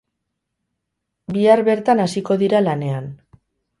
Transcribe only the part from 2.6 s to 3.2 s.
lanean.